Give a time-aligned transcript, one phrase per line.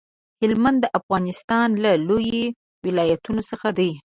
[0.41, 2.55] هلمند د افغانستان له لويو
[2.85, 3.91] ولايتونو څخه دی.